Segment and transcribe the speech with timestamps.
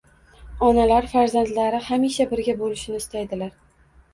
[0.67, 3.57] Onalar farzandlari hamisha birga bo‘lishini istaydilar.